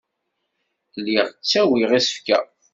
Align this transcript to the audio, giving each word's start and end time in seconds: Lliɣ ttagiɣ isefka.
Lliɣ 0.99 1.27
ttagiɣ 1.29 1.91
isefka. 1.99 2.39